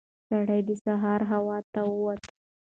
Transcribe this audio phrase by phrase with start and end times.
[0.27, 2.21] سړی د سهار هوا ته ووت.